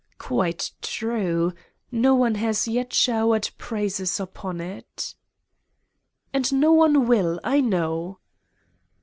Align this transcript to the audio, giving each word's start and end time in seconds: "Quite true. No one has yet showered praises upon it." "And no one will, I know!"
"Quite 0.17 0.71
true. 0.81 1.53
No 1.91 2.15
one 2.15 2.33
has 2.33 2.67
yet 2.67 2.91
showered 2.91 3.51
praises 3.59 4.19
upon 4.19 4.59
it." 4.59 5.13
"And 6.33 6.51
no 6.53 6.71
one 6.71 7.05
will, 7.05 7.39
I 7.43 7.59
know!" 7.61 8.17